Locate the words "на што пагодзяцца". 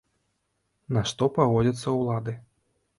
0.97-1.97